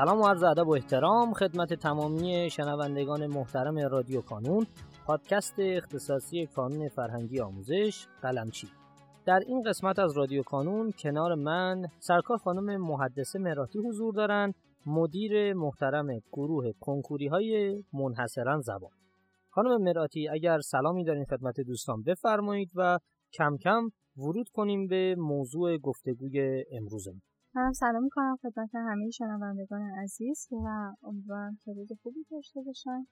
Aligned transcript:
سلام 0.00 0.20
و 0.20 0.26
عرض 0.26 0.42
ادب 0.42 0.68
و 0.68 0.72
احترام 0.72 1.32
خدمت 1.32 1.74
تمامی 1.74 2.50
شنوندگان 2.50 3.26
محترم 3.26 3.78
رادیو 3.78 4.20
کانون 4.20 4.66
پادکست 5.06 5.54
اختصاصی 5.58 6.46
کانون 6.46 6.88
فرهنگی 6.88 7.40
آموزش 7.40 8.06
قلمچی. 8.22 8.68
در 9.26 9.40
این 9.46 9.62
قسمت 9.62 9.98
از 9.98 10.16
رادیو 10.16 10.42
کانون 10.42 10.92
کنار 10.98 11.34
من 11.34 11.82
سرکار 11.98 12.36
خانم 12.36 12.76
محدثه 12.76 13.38
مراتی 13.38 13.78
حضور 13.78 14.14
دارند 14.14 14.54
مدیر 14.86 15.54
محترم 15.54 16.06
گروه 16.32 16.72
کنکوری 16.80 17.26
های 17.26 17.82
منحصرا 17.92 18.60
زبان. 18.60 18.92
خانم 19.50 19.82
مراتی 19.82 20.28
اگر 20.28 20.60
سلامی 20.60 21.04
دارین 21.04 21.24
خدمت 21.24 21.60
دوستان 21.60 22.02
بفرمایید 22.02 22.70
و 22.76 22.98
کم 23.32 23.56
کم 23.56 23.90
ورود 24.16 24.48
کنیم 24.48 24.86
به 24.86 25.14
موضوع 25.18 25.78
گفتگوی 25.78 26.64
امروزمون. 26.72 27.22
منم 27.54 27.72
سلام 27.72 28.02
می‌کنم 28.02 28.36
خدمت 28.42 28.70
همه 28.74 29.10
شنوندگان 29.10 29.80
عزیز 29.80 30.48
و 30.52 30.94
امیدوارم 31.02 31.58
که 31.64 31.72
روز 31.72 31.92
خوبی 32.02 32.24
داشته 32.30 32.60
باشن. 32.62 33.06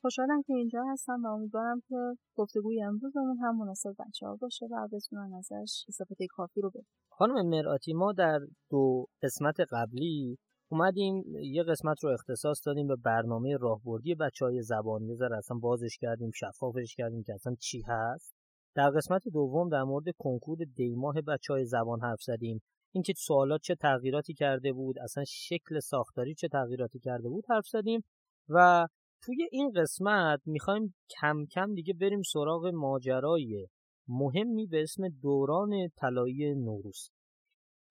خوشحالم 0.00 0.42
که 0.42 0.52
اینجا 0.52 0.84
هستم 0.92 1.22
و 1.24 1.26
امیدوارم 1.26 1.80
که 1.88 1.96
گفتگوی 2.36 2.82
امروزمون 2.82 3.38
هم 3.38 3.56
مناسب 3.56 3.94
بچه 3.98 4.26
ها 4.26 4.36
باشه 4.36 4.66
و 4.70 4.88
بتونن 4.92 5.34
ازش 5.34 5.84
استفاده 5.88 6.26
کافی 6.30 6.60
رو 6.60 6.70
خانم 7.08 7.48
مرآتی 7.48 7.92
ما 7.92 8.12
در 8.12 8.40
دو 8.70 9.06
قسمت 9.22 9.56
قبلی 9.70 10.38
اومدیم 10.70 11.24
یه 11.42 11.62
قسمت 11.62 12.04
رو 12.04 12.10
اختصاص 12.10 12.66
دادیم 12.66 12.86
به 12.86 12.96
برنامه 12.96 13.56
راهبردی 13.56 14.14
بچه 14.14 14.44
های 14.44 14.62
زبان. 14.62 15.02
یه 15.02 15.16
اصلا 15.38 15.58
بازش 15.58 15.98
کردیم 16.00 16.30
شفافش 16.34 16.94
کردیم 16.96 17.22
که 17.22 17.34
اصلا 17.34 17.54
چی 17.60 17.82
هست. 17.86 18.34
در 18.74 18.90
قسمت 18.90 19.22
دوم 19.32 19.68
در 19.68 19.82
مورد 19.82 20.04
کنکور 20.18 20.58
دیماه 20.76 21.14
بچه 21.20 21.52
های 21.52 21.64
زبان 21.64 22.00
حرف 22.00 22.22
زدیم. 22.22 22.62
اینکه 22.96 23.12
سوالات 23.16 23.60
چه 23.60 23.74
تغییراتی 23.74 24.34
کرده 24.34 24.72
بود 24.72 24.98
اصلا 24.98 25.24
شکل 25.26 25.78
ساختاری 25.80 26.34
چه 26.34 26.48
تغییراتی 26.48 26.98
کرده 26.98 27.28
بود 27.28 27.44
حرف 27.50 27.66
زدیم 27.66 28.04
و 28.48 28.86
توی 29.22 29.36
این 29.50 29.72
قسمت 29.76 30.40
می‌خوایم 30.46 30.94
کم 31.20 31.46
کم 31.50 31.74
دیگه 31.74 31.94
بریم 31.94 32.22
سراغ 32.22 32.66
ماجرای 32.66 33.66
مهمی 34.08 34.66
به 34.66 34.82
اسم 34.82 35.08
دوران 35.22 35.88
طلایی 35.96 36.54
نوروز. 36.54 37.10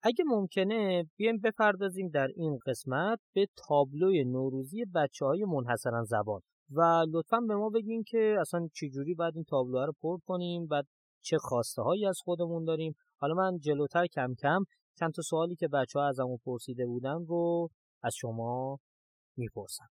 اگه 0.02 0.24
ممکنه 0.26 1.04
بیایم 1.16 1.38
بپردازیم 1.44 2.08
در 2.08 2.28
این 2.36 2.58
قسمت 2.66 3.18
به 3.34 3.46
تابلوی 3.68 4.24
نوروزی 4.24 4.84
بچه 4.94 5.26
های 5.26 5.44
منحصرا 5.44 6.04
زبان 6.04 6.40
و 6.70 7.06
لطفا 7.10 7.40
به 7.40 7.54
ما 7.54 7.68
بگین 7.68 8.02
که 8.06 8.36
اصلا 8.40 8.68
چجوری 8.74 9.14
باید 9.14 9.34
این 9.34 9.44
تابلوها 9.44 9.84
رو 9.84 9.92
پر 10.02 10.18
کنیم 10.26 10.66
و 10.70 10.82
چه 11.20 11.38
خواسته 11.38 11.82
هایی 11.82 12.06
از 12.06 12.18
خودمون 12.24 12.64
داریم. 12.64 12.94
حالا 13.16 13.34
من 13.34 13.58
جلوتر 13.58 14.06
کم 14.06 14.34
کم 14.34 14.64
چند 14.98 15.12
تا 15.12 15.22
سوالی 15.22 15.56
که 15.56 15.68
بچه 15.68 15.98
ها 15.98 16.08
ازمون 16.08 16.38
پرسیده 16.44 16.86
بودن 16.86 17.26
رو 17.26 17.68
از 18.02 18.14
شما 18.14 18.78
می‌پرسم. 19.36 19.88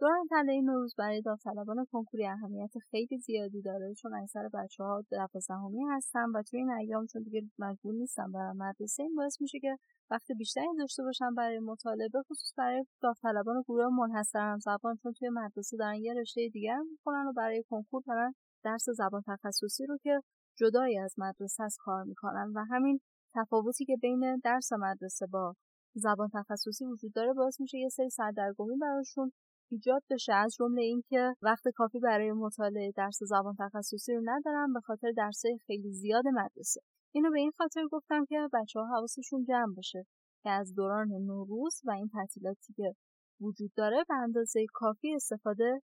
دوران 0.00 0.26
طلایی 0.30 0.62
نوروز 0.62 0.94
برای 0.98 1.22
داوطلبان 1.22 1.86
کنکوری 1.92 2.26
اهمیت 2.26 2.70
خیلی 2.90 3.18
زیادی 3.18 3.62
داره 3.62 3.94
چون 3.94 4.14
اکثر 4.14 4.48
بچه 4.54 4.84
ها 4.84 5.04
دوازدهمی 5.10 5.84
هستن 5.90 6.30
و 6.34 6.42
توی 6.42 6.58
این 6.58 6.70
ایام 6.70 7.06
چون 7.06 7.22
دیگه 7.22 7.42
مجبور 7.58 7.94
نیستن 7.94 8.32
برای 8.32 8.52
مدرسه 8.56 9.02
این 9.02 9.14
باعث 9.14 9.40
میشه 9.40 9.58
که 9.60 9.76
وقت 10.10 10.32
بیشتری 10.38 10.66
داشته 10.78 11.02
باشن 11.02 11.34
برای 11.34 11.58
مطالعه 11.58 12.08
خصوص 12.30 12.52
برای 12.56 12.84
داوطلبان 13.02 13.62
گروه 13.62 13.88
منحصر 13.88 14.58
زبان 14.58 14.96
چون 15.02 15.12
توی 15.12 15.28
مدرسه 15.28 15.76
دارن 15.76 15.94
یه 15.94 16.14
رشته 16.14 16.48
دیگر 16.52 16.78
می‌کنن 16.90 17.26
و 17.26 17.32
برای 17.32 17.64
کنکور 17.70 18.02
دارن 18.06 18.34
درس 18.64 18.84
زبان 18.88 19.22
تخصصی 19.26 19.86
رو 19.86 19.98
که 20.02 20.20
جدایی 20.58 20.98
از 20.98 21.14
مدرسه 21.18 21.62
از 21.62 21.76
کار 21.80 22.04
می‌کنن 22.04 22.52
و 22.54 22.64
همین 22.70 23.00
تفاوتی 23.38 23.84
که 23.84 23.96
بین 24.02 24.40
درس 24.44 24.72
مدرسه 24.72 25.26
با 25.26 25.54
زبان 25.94 26.28
تخصصی 26.34 26.84
وجود 26.84 27.12
داره 27.12 27.32
باعث 27.32 27.60
میشه 27.60 27.78
یه 27.78 27.88
سری 27.88 28.10
سردرگمی 28.10 28.76
براشون 28.76 29.32
ایجاد 29.70 30.02
بشه. 30.10 30.32
از 30.32 30.54
جمله 30.58 30.82
اینکه 30.82 31.34
وقت 31.42 31.68
کافی 31.68 31.98
برای 32.00 32.32
مطالعه 32.32 32.92
درس 32.96 33.18
زبان 33.22 33.54
تخصصی 33.58 34.14
رو 34.14 34.22
ندارم 34.24 34.72
به 34.72 34.80
خاطر 34.80 35.12
درسای 35.16 35.58
خیلی 35.66 35.92
زیاد 35.92 36.24
مدرسه. 36.28 36.80
اینو 37.14 37.30
به 37.30 37.38
این 37.38 37.52
خاطر 37.56 37.86
گفتم 37.92 38.24
که 38.24 38.48
بچه 38.52 38.80
ها 38.80 38.86
حواسشون 38.86 39.44
جمع 39.44 39.74
باشه 39.74 40.06
که 40.42 40.50
از 40.50 40.74
دوران 40.74 41.08
نوروز 41.08 41.80
و 41.84 41.90
این 41.90 42.08
تعطیلاتی 42.08 42.72
که 42.72 42.94
وجود 43.40 43.72
داره 43.76 44.04
به 44.08 44.14
اندازه 44.14 44.66
کافی 44.72 45.14
استفاده 45.14 45.82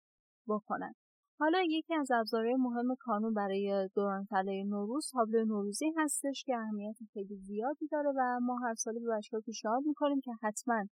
بکنن. 0.49 0.95
حالا 1.43 1.59
یکی 1.69 1.95
از 1.95 2.11
ابزارهای 2.11 2.55
مهم 2.55 2.95
کانون 2.99 3.35
برای 3.35 3.89
دوران 3.95 4.25
طلای 4.25 4.65
نوروز 4.65 5.11
تابلو 5.13 5.45
نوروزی 5.45 5.93
هستش 5.97 6.45
که 6.47 6.57
اهمیت 6.57 6.97
خیلی 7.13 7.37
زیادی 7.37 7.87
داره 7.87 8.11
و 8.17 8.41
ما 8.43 8.59
هر 8.59 8.75
سال 8.75 8.95
به 8.95 9.17
بچه‌ها 9.17 9.41
پیشنهاد 9.41 9.83
می‌کنیم 9.87 10.21
که 10.21 10.33
حتما 10.43 10.85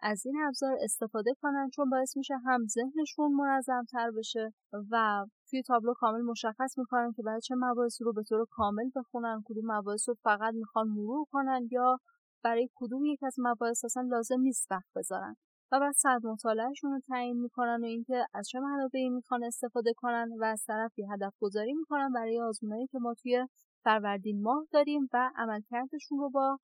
از 0.00 0.26
این 0.26 0.36
ابزار 0.46 0.76
استفاده 0.80 1.30
کنن 1.42 1.70
چون 1.74 1.90
باعث 1.90 2.16
میشه 2.16 2.34
هم 2.46 2.66
ذهنشون 2.66 3.32
منظم 3.32 3.84
تر 3.92 4.10
بشه 4.10 4.52
و 4.90 5.26
توی 5.50 5.62
تابلو 5.62 5.94
کامل 5.94 6.22
مشخص 6.22 6.78
می‌کنن 6.78 7.12
که 7.16 7.22
برای 7.22 7.40
چه 7.40 7.54
مباحثی 7.58 8.04
رو 8.04 8.12
به 8.12 8.22
طور 8.22 8.46
کامل 8.50 8.90
بخونن 8.96 9.42
کدوم 9.44 9.64
مباحث 9.76 10.08
رو 10.08 10.14
فقط 10.22 10.54
می‌خوان 10.54 10.88
مرور 10.88 11.26
کنن 11.30 11.68
یا 11.70 11.98
برای 12.42 12.68
کدوم 12.74 13.04
یک 13.04 13.22
از 13.22 13.34
مباحث 13.38 13.84
اصلا 13.84 14.02
لازم 14.02 14.40
نیست 14.40 14.66
وقت 14.70 14.88
بذارن. 14.96 15.36
و 15.74 15.80
بعد 15.80 15.94
سرد 15.94 16.26
مطالعهشون 16.26 16.92
رو 16.92 17.00
تعیین 17.00 17.40
می‌کنن 17.40 17.78
و 17.82 17.84
اینکه 17.84 18.26
از 18.34 18.48
چه 18.48 18.60
منابعی 18.60 19.08
می‌خوان 19.08 19.44
استفاده 19.44 19.92
کنن 19.96 20.28
و 20.40 20.44
از 20.44 20.64
طرفی 20.66 21.02
هدف 21.12 21.34
گذاری 21.40 21.72
می‌کنن 21.74 22.12
برای 22.12 22.40
آزمونهایی 22.40 22.86
که 22.86 22.98
ما 22.98 23.14
توی 23.22 23.46
فروردین 23.84 24.42
ماه 24.42 24.66
داریم 24.72 25.08
و 25.12 25.30
عملکردشون 25.36 26.18
رو 26.18 26.30
با 26.30 26.58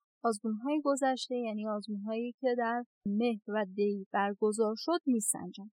های 0.65 0.81
گذشته 0.85 1.37
یعنی 1.37 1.65
هایی 2.07 2.35
که 2.41 2.55
در 2.59 2.85
مهر 3.07 3.41
و 3.49 3.67
دی 3.75 4.07
برگزار 4.13 4.75
شد 4.79 5.01
میسنجن. 5.07 5.71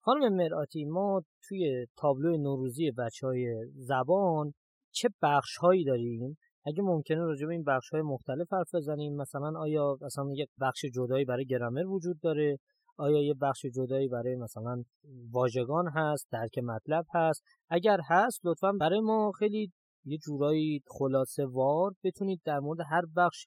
خانم 0.00 0.34
مرآتی 0.34 0.84
ما 0.84 1.22
توی 1.48 1.86
تابلو 1.96 2.36
نوروزی 2.36 2.90
بچه 2.90 3.26
های 3.26 3.70
زبان 3.74 4.52
چه 4.90 5.08
بخش 5.22 5.56
هایی 5.56 5.84
داریم؟ 5.84 6.36
اگه 6.66 6.82
ممکنه 6.82 7.18
راجع 7.18 7.46
به 7.46 7.52
این 7.52 7.64
بخش 7.64 7.90
های 7.90 8.02
مختلف 8.02 8.52
حرف 8.52 8.74
بزنیم. 8.74 9.16
مثلا 9.16 9.58
آیا 9.58 9.98
مثلا 10.00 10.24
یک 10.34 10.48
بخش 10.60 10.84
جدایی 10.84 11.24
برای 11.24 11.46
گرامر 11.46 11.86
وجود 11.86 12.20
داره؟ 12.20 12.58
آیا 12.96 13.22
یه 13.22 13.34
بخش 13.34 13.66
جدایی 13.66 14.08
برای 14.08 14.36
مثلا 14.36 14.84
واژگان 15.32 15.88
هست؟ 15.88 16.28
درک 16.32 16.58
مطلب 16.58 17.04
هست؟ 17.14 17.42
اگر 17.70 17.98
هست 18.10 18.40
لطفا 18.44 18.72
برای 18.72 19.00
ما 19.00 19.32
خیلی 19.38 19.72
یه 20.04 20.18
جورایی 20.18 20.82
خلاصه 20.86 21.46
وار 21.46 21.92
بتونید 22.04 22.40
در 22.44 22.58
مورد 22.58 22.78
هر 22.90 23.02
بخش 23.16 23.46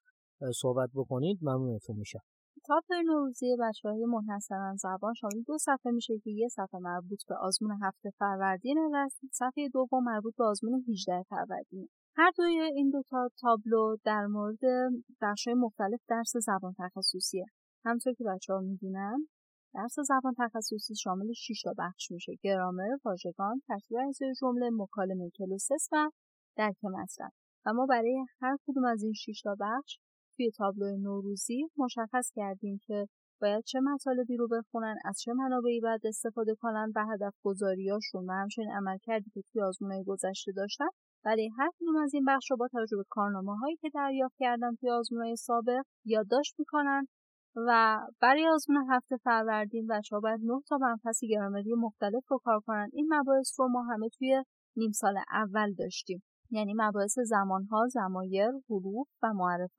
صحبت 0.61 0.89
بکنید. 0.95 1.39
ممنونتون 1.41 1.95
میشه 1.95 2.19
تاپ 2.67 2.83
نوروزی 3.05 3.55
بچه 3.59 3.89
های 3.89 4.05
منحصرا 4.05 4.75
زبان 4.75 5.13
شامل 5.13 5.41
دو 5.47 5.57
صفحه 5.57 5.91
میشه 5.91 6.19
که 6.23 6.31
یه 6.31 6.47
صفحه 6.47 6.79
مربوط 6.79 7.19
به 7.28 7.35
آزمون 7.35 7.79
هفته 7.81 8.09
فروردین 8.19 8.78
و 8.78 9.07
صفحه 9.31 9.69
دوم 9.73 10.03
مربوط 10.03 10.35
به 10.38 10.44
آزمون 10.44 10.85
18 10.89 11.23
فروردین. 11.29 11.89
هر 12.16 12.31
دوی 12.38 12.61
این 12.61 12.89
دو 12.89 13.03
تا 13.09 13.29
تابلو 13.41 13.97
در 14.03 14.25
مورد 14.25 14.59
بخش 15.22 15.47
مختلف 15.47 16.00
درس 16.07 16.38
زبان 16.38 16.75
تخصصیه. 16.79 17.45
همونطور 17.85 18.13
که 18.13 18.23
بچه 18.23 18.53
ها 18.53 18.59
می‌دونن 18.59 19.27
درس 19.73 19.95
زبان 20.00 20.33
تخصصی 20.38 20.95
شامل 20.95 21.33
6 21.33 21.61
تا 21.63 21.73
بخش 21.77 22.11
میشه. 22.11 22.33
گرامر 22.41 22.89
واژگان 23.06 23.61
ترتیب 23.67 23.97
اجزای 24.07 24.33
جمله 24.41 24.69
مکالمه 24.73 25.29
cloze 25.38 25.65
test 25.65 25.88
و 25.91 26.09
درک 26.57 26.83
مطلب 26.83 27.31
و 27.66 27.73
ما 27.73 27.85
برای 27.85 28.25
هر 28.41 28.57
کدوم 28.67 28.85
از 28.85 29.03
این 29.03 29.13
6 29.13 29.41
تا 29.44 29.56
بخش 29.59 30.00
توی 30.38 30.52
تابلو 30.52 30.98
نوروزی 30.98 31.70
مشخص 31.78 32.31
کردیم 32.36 32.80
که 32.88 33.08
باید 33.42 33.64
چه 33.64 33.80
مطالبی 33.80 34.38
رو 34.38 34.48
بخونن 34.48 34.96
از 35.06 35.20
چه 35.20 35.34
منابعی 35.34 35.80
باید 35.80 36.08
استفاده 36.08 36.56
کنن 36.56 36.92
و 36.96 37.06
هدف 37.12 37.34
گذاریاشون 37.44 38.25
و 38.30 38.31
همچنین 38.31 38.72
عملکردی 38.72 39.31
که 39.34 39.42
توی 39.42 39.62
آزمونهای 39.62 40.04
گذشته 40.04 40.51
داشتن. 40.51 40.88
ولی 41.25 41.50
هر 41.57 41.69
کدوم 41.80 41.95
از 41.95 42.13
این 42.13 42.25
بخش 42.28 42.51
رو 42.51 42.57
با 42.57 42.68
توجه 42.68 42.98
به 42.98 43.04
کارنامه 43.10 43.57
هایی 43.57 43.75
که 43.75 43.89
دریافت 43.94 44.36
کردن 44.39 44.75
توی 44.75 44.89
آزمون 44.89 45.36
سابق 45.36 45.81
یادداشت 46.06 46.56
می‌کنن 46.60 47.07
و 47.56 48.00
برای 48.22 48.48
آزمون 48.48 48.86
هفته 48.90 49.18
فروردین 49.18 49.88
بچه 49.88 50.16
ها 50.16 50.19
باید 50.19 50.40
9 50.44 50.62
تا 50.68 50.78
مبحث 50.81 51.24
گرامری 51.30 51.74
مختلف 51.74 52.24
رو 52.28 52.40
کار 52.44 52.60
کنن. 52.60 52.90
این 52.94 53.13
مباحث 53.13 53.60
رو 53.60 53.68
ما 53.68 53.83
همه 53.83 54.10
توی 54.10 54.44
نیم 54.75 54.92
سال 54.92 55.18
اول 55.31 55.74
داشتیم. 55.74 56.24
یعنی 56.51 56.73
مباحث 56.75 57.19
زمانها، 57.19 57.88
زمایر، 57.88 58.51
حروف 58.69 59.07
و 59.23 59.27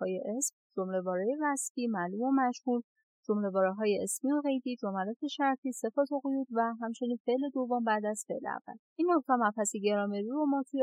های 0.01 0.23
اسم، 0.37 0.57
جملهواره 0.77 1.37
وصفی، 1.43 1.87
معلوم 1.87 2.21
و 2.21 2.31
مشهور، 2.31 2.83
جمله 3.29 3.73
های 3.73 3.99
اسمی 4.03 4.33
و 4.33 4.41
قیدی، 4.45 4.77
جملات 4.77 5.27
شرطی، 5.31 5.73
صفات 5.73 6.13
و 6.13 6.21
قیود 6.21 6.47
و 6.53 6.75
همچنین 6.83 7.19
فعل 7.27 7.51
دوم 7.55 7.85
بعد 7.85 8.07
از 8.07 8.25
فعل 8.29 8.47
اول. 8.47 8.79
این 8.99 9.09
نکته 9.17 9.33
مبحث 9.33 9.73
گرامری 9.83 10.29
رو 10.29 10.47
ما 10.47 10.63
توی 10.71 10.83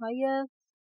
های 0.00 0.46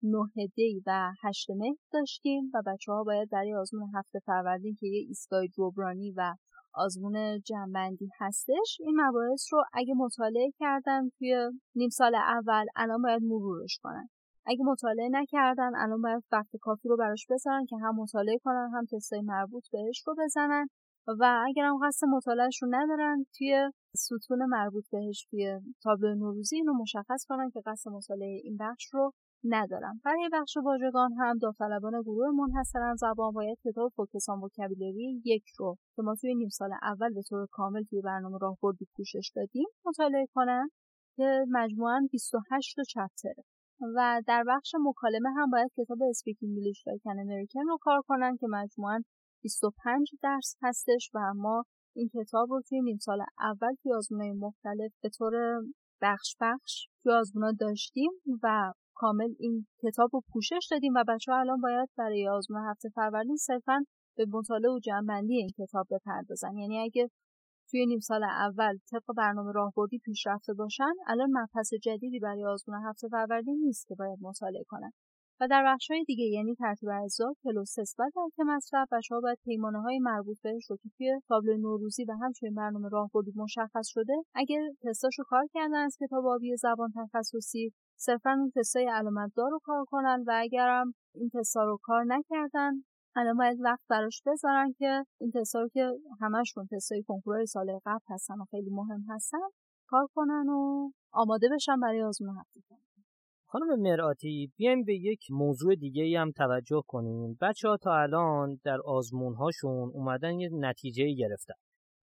9 0.02 0.28
دی 0.56 0.82
و 0.86 1.12
8 1.22 1.50
مهر 1.50 1.76
داشتیم 1.92 2.50
و 2.54 2.62
بچه 2.66 2.92
ها 2.92 3.04
باید 3.04 3.30
برای 3.30 3.54
آزمون 3.54 3.90
هفته 3.94 4.18
فروردین 4.18 4.76
که 4.80 4.86
یه 4.86 5.04
ایستگاه 5.08 5.48
جبرانی 5.48 6.12
و 6.16 6.34
آزمون 6.74 7.40
جنبندی 7.40 8.08
هستش 8.18 8.78
این 8.80 9.00
مباحث 9.00 9.52
رو 9.52 9.64
اگه 9.72 9.94
مطالعه 9.94 10.50
کردن 10.58 11.08
توی 11.18 11.50
نیم 11.74 11.88
سال 11.88 12.14
اول 12.14 12.66
الان 12.76 13.02
باید 13.02 13.22
مرورش 13.22 13.78
کنن 13.82 14.08
اگه 14.46 14.64
مطالعه 14.64 15.08
نکردن 15.12 15.76
الان 15.76 16.02
باید 16.02 16.24
وقت 16.32 16.56
کافی 16.60 16.88
رو 16.88 16.96
براش 16.96 17.26
بذارن 17.30 17.66
که 17.66 17.76
هم 17.76 17.96
مطالعه 17.96 18.38
کنن 18.44 18.70
هم 18.74 18.84
تستای 18.84 19.20
مربوط 19.20 19.64
بهش 19.72 20.02
رو 20.06 20.14
بزنن. 20.18 20.66
و 21.06 21.42
اگر 21.46 21.64
هم 21.64 21.78
قصد 21.86 22.06
مطالعهش 22.06 22.62
رو 22.62 22.68
ندارن 22.70 23.24
توی 23.38 23.70
ستون 23.96 24.44
مربوط 24.44 24.84
بهش 24.92 25.26
توی 25.30 25.60
تابلو 25.82 26.14
نوروزی 26.14 26.56
اینو 26.56 26.72
مشخص 26.72 27.24
کنن 27.28 27.50
که 27.50 27.62
قصد 27.66 27.90
مطالعه 27.90 28.40
این 28.44 28.56
بخش 28.60 28.94
رو 28.94 29.12
ندارم 29.44 30.00
برای 30.04 30.28
بخش 30.32 30.56
واژگان 30.56 31.12
هم 31.12 31.38
داوطلبان 31.38 32.02
گروه 32.02 32.30
منحصرا 32.30 32.94
زبان 32.96 33.32
باید 33.32 33.58
کتاب 33.64 33.92
فوکسان 33.96 34.38
وکبولری 34.38 35.22
یک 35.24 35.44
رو 35.58 35.76
که 35.96 36.02
ما 36.02 36.14
توی 36.14 36.34
نیم 36.34 36.48
سال 36.48 36.70
اول 36.82 37.14
به 37.14 37.22
طور 37.22 37.46
کامل 37.50 37.82
توی 37.82 38.00
برنامه 38.00 38.38
راهبردی 38.40 38.86
پوشش 38.96 39.30
دادیم 39.34 39.66
مطالعه 39.86 40.26
کنن 40.34 40.68
که 41.16 41.44
مجموعا 41.50 42.08
28 42.12 42.76
تا 42.76 42.82
چپتره. 42.82 43.44
و 43.96 44.22
در 44.26 44.44
بخش 44.48 44.72
مکالمه 44.80 45.28
هم 45.36 45.50
باید 45.50 45.70
کتاب 45.76 45.98
اسپیک 46.02 46.38
انگلیش 46.42 46.84
کن 47.04 47.18
امریکن 47.18 47.60
رو 47.68 47.78
کار 47.80 48.02
کنن 48.08 48.36
که 48.36 48.46
مجموعا 48.50 49.02
25 49.42 50.10
درس 50.22 50.56
هستش 50.62 51.10
و 51.14 51.34
ما 51.34 51.64
این 51.96 52.10
کتاب 52.14 52.50
رو 52.50 52.62
توی 52.68 52.80
نیم 52.80 52.98
سال 52.98 53.18
اول 53.40 53.74
توی 53.82 53.92
آزمونهای 53.92 54.32
مختلف 54.32 54.92
به 55.02 55.08
طور 55.08 55.32
بخش 56.02 56.36
بخش 56.40 56.88
توی 57.02 57.12
آزمونا 57.12 57.52
داشتیم 57.60 58.10
و 58.42 58.72
کامل 58.94 59.34
این 59.38 59.66
کتاب 59.82 60.10
رو 60.12 60.22
پوشش 60.32 60.68
دادیم 60.70 60.94
و 60.94 61.04
بچه 61.08 61.32
ها 61.32 61.38
الان 61.38 61.60
باید 61.60 61.88
برای 61.98 62.28
آزمون 62.28 62.68
هفته 62.70 62.88
فروردین 62.88 63.36
صرفا 63.36 63.84
به 64.16 64.26
مطالعه 64.32 64.70
و 64.70 64.78
جنبندی 64.78 65.36
این 65.36 65.50
کتاب 65.58 65.86
بپردازن. 65.90 66.56
یعنی 66.56 66.78
اگه 66.78 67.10
توی 67.74 67.86
نیم 67.86 68.00
سال 68.00 68.24
اول 68.24 68.78
طبق 68.90 69.14
برنامه 69.16 69.52
راهبردی 69.52 69.98
پیشرفته 69.98 70.54
باشن 70.54 70.92
الان 71.06 71.30
مبحث 71.32 71.74
جدیدی 71.82 72.18
برای 72.18 72.44
آزمون 72.44 72.82
هفته 72.88 73.08
فروردین 73.08 73.60
نیست 73.64 73.86
که 73.86 73.94
باید 73.94 74.18
مطالعه 74.22 74.64
کنن. 74.68 74.90
و 75.40 75.48
در 75.48 75.64
بخش 75.66 75.90
های 75.90 76.04
دیگه 76.04 76.24
یعنی 76.24 76.54
ترتیب 76.54 76.88
اجزا 77.04 77.34
کلوس 77.42 77.78
و 77.98 78.10
درک 78.16 78.46
مصرف 78.46 78.88
بچه‌ها 78.92 79.20
باید 79.20 79.38
پیمانه 79.44 79.80
های 79.80 79.98
مربوط 79.98 80.36
بهش 80.42 80.70
رو 80.70 80.76
که 80.76 80.88
توی 80.96 81.20
تابلو 81.28 81.56
نوروزی 81.56 82.04
و 82.04 82.12
همچنین 82.22 82.54
برنامه 82.54 82.88
راهبردی 82.88 83.32
مشخص 83.36 83.88
شده. 83.88 84.14
اگر 84.34 84.60
تستاشو 84.82 85.22
کار 85.26 85.46
کردن 85.54 85.84
از 85.84 85.96
کتاب 86.00 86.26
آبی 86.26 86.56
زبان 86.56 86.92
تخصصی 86.96 87.72
صرفا 87.96 88.30
اون 88.30 88.52
تستای 88.56 88.88
علامتدار 88.88 89.50
رو 89.50 89.60
کار 89.64 89.84
کنن 89.84 90.24
و 90.26 90.32
اگرم 90.34 90.94
این 91.14 91.30
تستا 91.34 91.64
رو 91.64 91.78
کار 91.82 92.04
نکردن 92.04 92.72
الان 93.16 93.36
باید 93.36 93.58
وقت 93.60 93.82
براش 93.90 94.22
بذارن 94.26 94.72
که 94.78 95.04
این 95.20 95.32
تستا 95.34 95.60
رو 95.60 95.68
که 95.68 95.90
همشون 96.20 96.66
تستای 96.72 97.02
کنکور 97.02 97.44
سال 97.44 97.78
قبل 97.86 98.04
هستن 98.08 98.34
و 98.40 98.44
خیلی 98.50 98.70
مهم 98.70 99.04
هستن 99.08 99.38
کار 99.88 100.08
کنن 100.14 100.48
و 100.48 100.90
آماده 101.12 101.48
بشن 101.54 101.80
برای 101.80 102.02
آزمون 102.02 102.38
هفته 102.38 102.60
خانم 103.46 103.80
مرآتی 103.80 104.52
بیایم 104.56 104.84
به 104.84 104.94
یک 104.94 105.26
موضوع 105.30 105.74
دیگه 105.74 106.02
ای 106.02 106.16
هم 106.16 106.30
توجه 106.30 106.82
کنیم. 106.86 107.38
بچه 107.40 107.68
ها 107.68 107.76
تا 107.76 107.94
الان 108.02 108.60
در 108.64 108.78
آزمون 108.84 109.34
هاشون 109.34 109.90
اومدن 109.94 110.40
یه 110.40 110.50
نتیجه 110.52 111.14
گرفتن. 111.14 111.54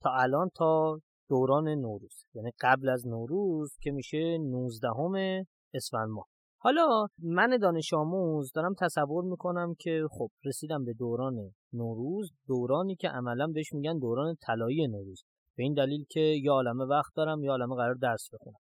تا 0.02 0.10
الان 0.14 0.50
تا 0.56 1.00
دوران 1.30 1.68
نوروز 1.68 2.26
یعنی 2.34 2.52
قبل 2.62 2.90
از 2.90 3.08
نوروز 3.08 3.78
که 3.82 3.92
میشه 3.92 4.38
19 4.38 5.46
اسفند 5.74 6.10
ماه. 6.10 6.28
حالا 6.64 7.08
من 7.24 7.58
دانش 7.62 7.94
آموز 7.94 8.52
دارم 8.56 8.74
تصور 8.80 9.24
می‌کنم 9.24 9.74
که 9.80 10.08
خب 10.12 10.30
رسیدم 10.46 10.86
به 10.86 10.94
دوران 10.94 11.54
نوروز 11.74 12.32
دورانی 12.48 12.96
که 12.96 13.10
عملا 13.10 13.48
بهش 13.48 13.74
میگن 13.74 14.00
دوران 14.00 14.36
طلایی 14.42 14.88
نوروز. 14.88 15.24
به 15.58 15.64
این 15.64 15.74
دلیل 15.74 16.06
که 16.10 16.20
یا 16.20 16.54
عالمه 16.54 16.86
وقت 16.86 17.12
دارم 17.16 17.44
یا 17.44 17.52
عالمه 17.52 17.76
قرار 17.76 17.96
درس 17.96 18.30
بخونم. 18.34 18.58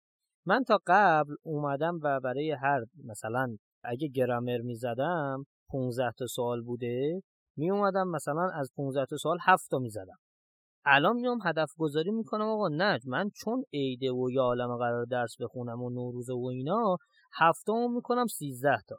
من 0.47 0.65
تا 0.65 0.79
قبل 0.87 1.35
اومدم 1.43 1.99
و 2.03 2.21
برای 2.21 2.51
هر 2.51 2.81
مثلا 3.05 3.57
اگه 3.85 4.09
گرامر 4.09 4.59
می‌زدم 4.59 5.45
15 5.71 6.13
تا 6.19 6.27
سوال 6.27 6.63
بوده 6.63 7.23
می 7.57 7.71
اومدم 7.71 8.09
مثلا 8.09 8.51
از 8.55 8.71
15 8.77 9.07
تا 9.07 9.17
سوال 9.17 9.39
7 9.43 9.71
تا 9.71 9.79
می‌زدم. 9.79 10.19
الان 10.87 11.17
میام 11.17 11.39
هدف 11.45 11.71
گذاری 11.79 12.11
می‌کنم 12.11 12.45
آقا. 12.45 12.69
نه 12.69 12.99
من 13.07 13.31
چون 13.31 13.65
عیده 13.73 14.13
و 14.13 14.31
یا 14.31 14.43
عالم 14.43 14.77
قرار 14.77 15.05
درس 15.05 15.37
بخونم 15.41 15.83
و 15.83 15.91
نوروز 15.91 16.31
و 16.31 16.47
اینا 16.53 16.97
هفتم 17.33 17.91
می‌کنم 17.95 18.27
13 18.27 18.79
تا. 18.89 18.97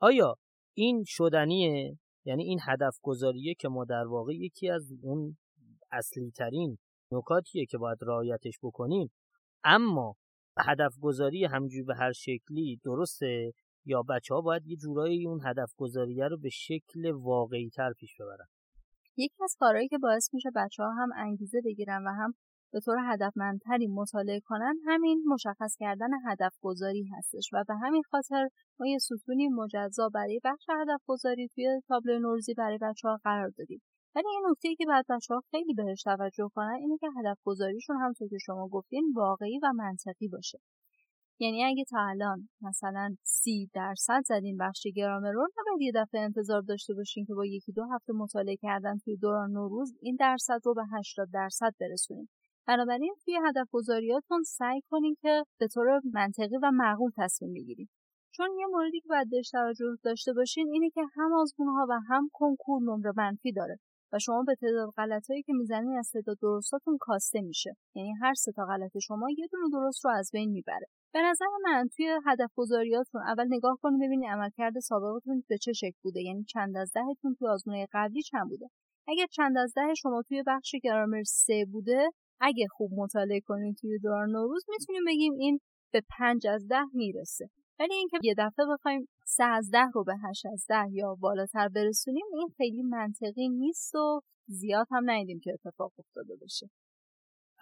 آیا 0.00 0.36
این 0.74 1.04
شدنیه؟ 1.06 1.98
یعنی 2.24 2.44
این 2.44 2.58
هدف 2.62 2.96
گذاریه 3.02 3.54
که 3.54 3.68
ما 3.68 3.84
در 3.84 4.06
واقع 4.06 4.34
یکی 4.34 4.70
از 4.70 4.92
اون 5.02 5.36
اصلی 5.92 6.30
ترین 6.30 6.78
نکاتیه 7.12 7.66
که 7.66 7.78
باید 7.78 7.98
رعایتش 8.02 8.58
بکنیم. 8.62 9.12
اما 9.64 10.16
هدف 10.58 10.94
گذاری 11.00 11.44
همجوری 11.44 11.82
به 11.82 11.94
هر 11.94 12.12
شکلی 12.12 12.80
درسته؟ 12.84 13.52
یا 13.84 14.02
بچه 14.02 14.34
ها 14.34 14.40
باید 14.40 14.66
یه 14.66 14.76
جورایی 14.76 15.26
اون 15.26 15.40
هدف 15.46 15.72
گذاریه 15.76 16.28
رو 16.28 16.38
به 16.38 16.48
شکل 16.48 17.10
واقعی 17.10 17.70
تر 17.70 17.92
پیش 17.92 18.14
ببرن؟ 18.20 18.46
یکی 19.16 19.44
از 19.44 19.56
کارهایی 19.58 19.88
که 19.88 19.98
باعث 19.98 20.34
میشه 20.34 20.50
بچه 20.56 20.82
ها 20.82 20.90
هم 20.90 21.08
انگیزه 21.16 21.60
بگیرن 21.64 22.04
و 22.06 22.10
هم 22.10 22.34
به 22.72 22.80
طور 22.80 22.96
هدفمندتری 23.12 23.86
مطالعه 23.86 24.40
کنن 24.40 24.74
همین 24.86 25.22
مشخص 25.26 25.76
کردن 25.78 26.08
هدف 26.26 26.52
گذاری 26.60 27.08
هستش 27.16 27.50
و 27.52 27.64
به 27.68 27.74
همین 27.74 28.02
خاطر 28.10 28.48
ما 28.80 28.86
یه 28.86 28.98
ستونی 28.98 29.48
مجزا 29.48 30.08
برای 30.08 30.40
بخش 30.44 30.66
هدف 30.80 31.00
گذاری 31.06 31.48
توی 31.48 31.80
تابلو 31.88 32.18
نورزی 32.18 32.54
برای 32.54 32.78
بچه 32.78 33.08
ها 33.08 33.20
قرار 33.24 33.52
دادیم. 33.58 33.82
ولی 34.14 34.24
این 34.28 34.42
نکته 34.50 34.74
که 34.74 34.86
بعد 34.86 35.04
بچه 35.08 35.34
ها 35.34 35.42
خیلی 35.50 35.74
بهش 35.74 36.02
توجه 36.02 36.50
کنن 36.54 36.74
اینه 36.80 36.96
که 37.00 37.06
هدف 37.18 37.38
گذاریشون 37.44 37.96
همونطور 37.96 38.28
که 38.28 38.38
شما 38.38 38.68
گفتین 38.68 39.12
واقعی 39.16 39.58
و 39.62 39.72
منطقی 39.72 40.28
باشه. 40.28 40.58
یعنی 41.38 41.64
اگه 41.64 41.84
تا 41.90 41.98
الان 42.08 42.48
مثلا 42.62 43.16
سی 43.22 43.70
درصد 43.74 44.22
زدین 44.26 44.56
بخش 44.56 44.86
گرامر 44.96 45.30
رو 45.32 45.48
نباید 45.58 45.80
یه 45.80 45.92
دفعه 45.94 46.20
انتظار 46.20 46.62
داشته 46.62 46.94
باشین 46.94 47.24
که 47.26 47.34
با 47.34 47.46
یکی 47.46 47.72
دو 47.72 47.84
هفته 47.94 48.12
مطالعه 48.12 48.56
کردن 48.56 48.98
توی 48.98 49.16
دوران 49.16 49.50
نوروز 49.50 49.94
این 50.00 50.16
درصد 50.20 50.60
رو 50.64 50.74
به 50.74 50.82
80 50.92 51.28
درصد 51.32 51.72
برسونین. 51.80 52.28
بنابراین 52.66 53.14
توی 53.24 53.38
هدف 53.46 53.68
گذاریاتون 53.70 54.42
سعی 54.42 54.80
کنین 54.90 55.16
که 55.22 55.44
به 55.58 55.68
طور 55.68 56.00
منطقی 56.12 56.56
و 56.62 56.70
معقول 56.70 57.10
تصمیم 57.16 57.54
بگیرید 57.54 57.90
چون 58.34 58.50
یه 58.58 58.66
موردی 58.66 59.00
که 59.00 59.08
باید 59.08 59.30
بهش 59.30 59.50
توجه 59.50 59.96
داشته 60.04 60.32
باشین 60.32 60.68
اینه 60.72 60.90
که 60.90 61.00
هم 61.14 61.32
آزمونها 61.32 61.86
و 61.88 62.00
هم 62.08 62.28
کنکور 62.32 62.82
نمره 62.82 63.12
منفی 63.16 63.52
داره 63.52 63.78
و 64.12 64.18
شما 64.18 64.42
به 64.46 64.54
تعداد 64.54 64.90
غلطهایی 64.96 65.42
که 65.42 65.52
می‌زنین 65.52 65.98
از 65.98 66.10
تعداد 66.10 66.36
درستاتون 66.42 66.96
کاسته 67.00 67.40
میشه. 67.40 67.76
یعنی 67.94 68.12
هر 68.22 68.34
سه 68.34 68.52
تا 68.52 68.64
غلط 68.64 68.98
شما 69.02 69.30
یه 69.30 69.46
دونه 69.52 69.64
درست 69.72 70.04
رو 70.04 70.10
از 70.10 70.30
بین 70.32 70.50
می‌بره. 70.50 70.86
به 71.12 71.22
نظر 71.22 71.46
من 71.64 71.88
توی 71.96 72.18
هدف 72.26 72.50
گذاریاتون 72.56 73.22
اول 73.22 73.46
نگاه 73.50 73.78
کنید 73.82 74.00
ببینید 74.00 74.30
عملکرد 74.30 74.78
سابقتون 74.78 75.44
به 75.48 75.58
چه 75.58 75.72
شکل 75.72 75.98
بوده. 76.02 76.22
یعنی 76.22 76.44
چند 76.44 76.76
از 76.76 76.92
دهتون 76.94 77.34
توی 77.38 77.48
آزمون 77.48 77.86
قبلی 77.92 78.22
چند 78.22 78.48
بوده؟ 78.48 78.66
اگر 79.08 79.26
چند 79.26 79.58
از 79.58 79.72
ده 79.76 79.94
شما 79.94 80.22
توی 80.28 80.42
بخش 80.46 80.74
گرامر 80.82 81.22
سه 81.22 81.66
بوده 81.72 82.10
اگه 82.40 82.66
خوب 82.70 82.90
مطالعه 82.96 83.40
کنید 83.40 83.76
توی 83.80 83.98
دوران 83.98 84.30
نوروز 84.30 84.64
می‌تونیم 84.68 85.02
بگیم 85.06 85.32
این 85.32 85.60
به 85.92 86.02
پنج 86.18 86.46
از 86.46 86.68
ده 86.68 86.84
می‌رسه. 86.92 87.48
ولی 87.78 87.94
اینکه 87.94 88.18
یه 88.22 88.34
دفعه 88.38 88.66
بخوایم 88.72 89.08
سه 89.26 89.44
از 89.44 89.70
ده 89.70 89.86
رو 89.94 90.04
به 90.04 90.14
هشت 90.24 90.46
از 90.46 90.66
ده 90.68 90.84
یا 90.90 91.14
بالاتر 91.14 91.68
برسونیم 91.68 92.26
این 92.32 92.48
خیلی 92.56 92.82
منطقی 92.82 93.48
نیست 93.48 93.94
و 93.94 94.20
زیاد 94.46 94.86
هم 94.90 95.10
ندیدیم 95.10 95.40
که 95.40 95.52
اتفاق 95.52 95.92
افتاده 95.98 96.36
باشه. 96.40 96.70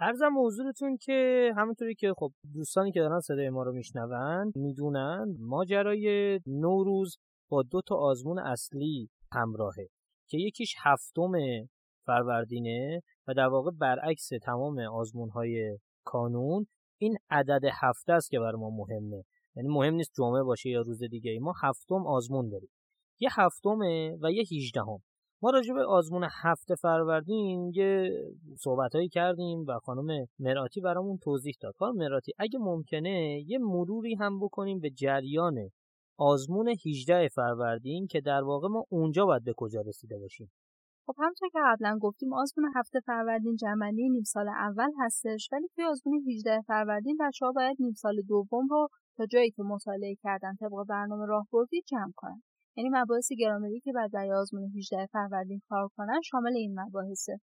ارزم 0.03 0.33
حضورتون 0.47 0.97
که 0.97 1.51
همونطوری 1.57 1.95
که 1.95 2.13
خب 2.17 2.33
دوستانی 2.55 2.93
که 2.93 3.01
دارن 3.01 3.21
صدای 3.21 3.51
ما 3.51 3.63
رو 3.63 3.73
میشنون 3.73 4.53
می‌دونن 4.55 5.37
ماجرای 5.39 6.41
نوروز 6.47 7.17
با 7.51 7.63
دو 7.63 7.83
تا 7.87 7.97
آزمون 7.97 8.39
اصلی 8.39 9.11
همراهه 9.33 9.89
که 10.29 10.39
یکیش 10.39 10.75
هفتم 10.79 11.33
فروردینه 12.07 13.03
و 13.29 13.35
در 13.35 13.47
واقع 13.47 13.71
برعکس 13.71 14.29
تمام 14.43 14.79
آزمون 14.79 15.29
های 15.29 15.79
کانون 16.05 16.67
این 17.01 17.17
عدد 17.31 17.65
هفته 17.83 18.13
است 18.13 18.31
که 18.31 18.39
بر 18.39 18.53
ما 18.53 18.71
مهمه. 18.71 19.23
یعنی 19.57 19.69
مهم 19.69 19.95
نیست 19.95 20.13
جمعه 20.19 20.43
باشه 20.43 20.71
یا 20.71 20.81
روز 20.81 21.03
دیگه 21.03 21.31
ای 21.31 21.39
ما 21.39 21.55
هفتم 21.63 22.07
آزمون 22.07 22.49
داریم. 22.49 22.71
یه 23.21 23.29
هفتمه 23.33 24.19
و 24.23 24.33
یه 24.33 24.43
هیجدهم 24.43 24.99
ما 25.43 25.51
راجع 25.51 25.75
به 25.75 25.85
آزمون 25.85 26.29
هفته 26.43 26.75
فروردین 26.75 27.73
یه 27.75 28.11
صحبت 28.59 28.95
هایی 28.95 29.09
کردیم 29.09 29.65
و 29.69 29.79
خانم 29.79 30.27
مراتی 30.39 30.81
برامون 30.81 31.19
توضیح 31.19 31.55
داد. 31.61 31.75
خانم 31.79 31.97
مراتی 31.97 32.33
اگه 32.39 32.59
ممکنه 32.59 33.43
یه 33.47 33.59
مروری 33.59 34.15
هم 34.15 34.41
بکنیم 34.41 34.81
به 34.81 34.91
جریان 34.91 35.55
آزمون 36.19 36.69
18 36.87 37.29
فروردین 37.29 38.07
که 38.07 38.21
در 38.21 38.43
واقع 38.43 38.69
ما 38.69 38.85
اونجا 38.89 39.25
باید 39.25 39.45
به 39.45 39.55
کجا 39.57 39.81
رسیده 39.81 40.19
باشیم؟ 40.19 40.51
خب 41.07 41.15
همونطور 41.19 41.49
که 41.49 41.59
قبلا 41.65 41.99
گفتیم 42.01 42.33
آزمون 42.33 42.73
هفته 42.77 43.01
فروردین 43.01 43.57
جمعنی 43.57 44.09
نیم 44.09 44.23
سال 44.23 44.49
اول 44.49 44.91
هستش 44.99 45.49
ولی 45.53 45.69
توی 45.75 45.85
آزمون 45.85 46.25
18 46.29 46.61
فروردین 46.67 47.17
بچه 47.21 47.47
ها 47.47 47.53
باید 47.53 47.77
نیم 47.81 47.93
سال 47.93 48.17
دوم 48.29 48.69
رو 48.71 48.89
تا 49.17 49.27
جایی 49.27 49.51
که 49.51 49.63
مطالعه 49.63 50.15
کردن 50.23 50.55
طبق 50.55 50.85
برنامه 50.89 51.27
راهبردی 51.27 51.83
جمع 51.87 52.13
کنن. 52.17 52.43
یعنی 52.77 52.91
مباحث 52.93 53.33
گرامری 53.39 53.81
که 53.81 53.93
بعد 53.93 54.11
برای 54.13 54.33
آزمون 54.33 54.73
18 54.77 55.07
فروردین 55.07 55.61
کار 55.69 55.89
کنن 55.97 56.21
شامل 56.25 56.53
این 56.57 56.81
مباحثه. 56.81 57.41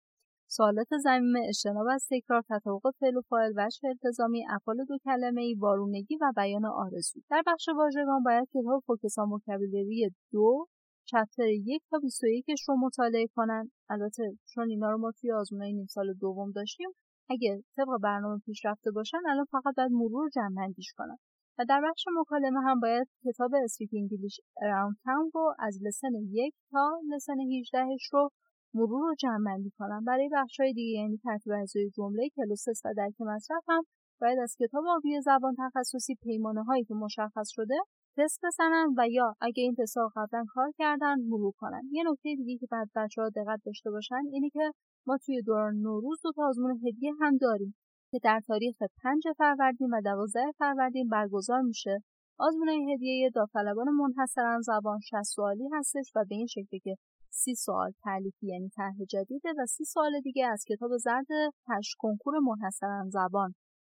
سوالات 0.50 0.88
زمینه 1.03 1.39
اجتناب 1.48 1.88
از 1.91 2.07
تکرار 2.12 2.43
تطابق 2.50 2.91
فعل 3.00 3.17
و 3.17 3.22
فاعل 3.29 3.53
وجه 3.57 3.79
التزامی 3.88 4.46
افعال 4.50 4.86
دو 4.86 4.98
کلمه 5.05 5.41
ای 5.41 5.53
وارونگی 5.53 6.17
و 6.22 6.31
بیان 6.36 6.65
آرزو. 6.65 7.19
در 7.29 7.43
بخش 7.48 7.69
واژگان 7.77 8.24
باید 8.24 8.48
کتاب 8.53 8.84
فوکسان 8.88 9.29
وکبولری 9.29 10.10
دو 10.31 10.67
chapter 11.06 11.48
یک 11.48 11.81
تا 11.89 12.00
21 12.03 12.46
رو 12.67 12.77
مطالعه 12.77 13.27
کنن. 13.36 13.72
البته 13.89 14.24
چون 14.46 14.69
اینا 14.69 14.91
رو 14.91 14.98
ما 14.98 15.12
توی 15.22 15.31
آزمونای 15.31 15.74
نیم 15.74 15.86
سال 15.86 16.13
دوم 16.13 16.51
داشتیم 16.51 16.89
اگه 17.29 17.63
طبق 17.75 17.88
برنامه 18.03 18.39
پیش 18.46 18.65
رفته 18.65 18.91
باشن 18.91 19.17
الان 19.29 19.46
فقط 19.51 19.75
باید 19.77 19.91
مرور 19.91 20.29
جمع‌بندیش 20.29 20.94
کنن. 20.98 21.17
و 21.60 21.66
در 21.70 21.82
بخش 21.90 22.04
مکالمه 22.22 22.60
هم 22.62 22.80
باید 22.80 23.08
کتاب 23.26 23.52
Speak 23.63 23.89
English 23.94 24.39
Around 24.62 24.96
Town 25.03 25.32
رو 25.34 25.54
از 25.60 25.80
lesson 25.82 26.12
یک 26.30 26.54
تا 26.72 27.00
lesson 27.10 27.39
18 27.60 27.80
رو 28.12 28.30
مرور 28.74 29.10
و 29.10 29.15
جمع‌بندی 29.20 29.72
کنن 29.78 30.04
برای 30.04 30.30
بخش 30.34 30.60
های 30.60 30.74
دیگه 30.74 31.00
یعنی 31.02 31.18
ترتیب 31.24 31.54
اجزای 31.62 31.90
جمله 31.90 32.30
cloze 32.36 32.61
test 32.61 32.82
و 32.86 32.94
درک 32.98 33.22
مطلب 33.22 33.63
هم 33.68 33.84
باید 34.22 34.40
از 34.40 34.56
کتاب 34.60 34.84
آبی 34.88 35.22
زبان 35.22 35.56
تخصصی 35.58 36.16
پیمانه 36.16 36.64
هایی 36.64 36.84
که 36.84 36.94
مشخص 36.94 37.48
شده 37.50 37.76
تست 38.18 38.40
بزنن 38.46 38.94
و 38.98 39.08
یا 39.10 39.36
اگه 39.42 39.64
این 39.64 39.76
تست 39.76 39.98
قبلا 40.16 40.46
کار 40.48 40.72
کردن 40.78 41.16
مرور 41.22 41.54
کنن. 41.58 41.82
یه 41.92 42.04
نکته 42.06 42.36
دیگه 42.36 42.58
که 42.58 42.68
بعد 42.72 42.90
بچه 42.96 43.22
ها 43.22 43.30
دقت 43.30 43.60
داشته 43.66 43.92
باشن 43.92 44.22
اینه 44.32 44.50
که 44.50 44.72
ما 45.08 45.18
توی 45.26 45.42
دوران 45.42 45.76
نوروز 45.76 46.20
دو 46.24 46.32
تا 46.32 46.48
آزمون 46.48 46.80
هدیه 46.88 47.14
هم 47.22 47.38
داریم. 47.38 47.76
که 48.12 48.20
در 48.24 48.42
تاریخ 48.48 48.76
5 49.04 49.24
فروردین 49.38 49.90
و 49.94 50.02
12 50.02 50.40
فروردین 50.58 51.08
برگزار 51.08 51.62
میشه 51.62 52.04
آزمون 52.40 52.70
هدیه 52.70 53.30
داوطلبان 53.36 53.88
منحصرا 53.90 54.62
زبان 54.62 55.00
60 55.00 55.24
سوالی 55.24 55.70
هستش 55.74 56.12
و 56.16 56.26
به 56.30 56.36
این 56.36 56.48
شکل 56.48 56.78
که 56.84 56.96
سی 57.30 57.56
سوال 57.56 57.92
تعلیفی 58.04 58.48
یعنی 58.48 58.70
طرح 58.70 58.96
جدیده 59.10 59.50
و 59.58 59.66
سی 59.66 59.84
سوال 59.86 60.22
دیگه 60.24 60.46
از 60.46 60.66
کتاب 60.68 60.98
زرد 60.98 61.26
هشت 61.70 61.96
کنکور 62.00 62.34
منحصرا 62.40 63.06
زبان 63.08 63.54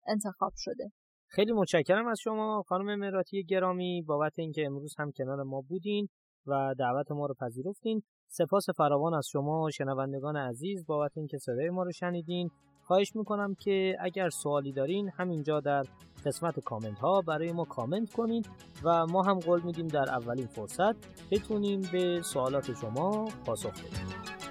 انتخاب 0.07 0.51
شده. 0.55 0.91
خیلی 1.27 1.51
متشکرم 1.51 2.07
از 2.07 2.19
شما 2.19 2.63
خانم 2.67 2.99
مراتی 2.99 3.43
گرامی. 3.43 4.03
بابت 4.07 4.39
اینکه 4.39 4.65
امروز 4.65 4.95
هم 4.99 5.11
کنار 5.11 5.43
ما 5.43 5.61
بودین 5.69 6.07
و 6.47 6.75
دعوت 6.79 7.11
ما 7.11 7.25
رو 7.25 7.35
پذیرفتین. 7.39 8.01
سپاس 8.27 8.69
فراوان 8.77 9.13
از 9.13 9.27
شما 9.31 9.69
شنوندگان 9.69 10.37
عزیز. 10.37 10.85
بابت 10.85 11.11
اینکه 11.15 11.37
صدای 11.37 11.69
ما 11.69 11.83
رو 11.83 11.91
شنیدین. 11.91 12.49
خواهش 12.91 13.15
می‌کنم 13.15 13.55
که 13.55 13.97
اگر 13.99 14.29
سوالی 14.29 14.71
دارین 14.71 15.11
همینجا 15.17 15.59
در 15.59 15.83
قسمت 16.25 16.59
کامنت 16.59 16.99
ها 16.99 17.21
برای 17.21 17.51
ما 17.51 17.65
کامنت 17.65 18.13
کنین 18.13 18.45
و 18.83 19.05
ما 19.05 19.23
هم 19.23 19.39
قول 19.39 19.61
میدیم 19.61 19.87
در 19.87 20.09
اولین 20.09 20.47
فرصت 20.47 20.95
بتونیم 21.31 21.81
به 21.91 22.21
سوالات 22.21 22.73
شما 22.81 23.27
پاسخ 23.45 23.71
بدیم. 23.71 24.50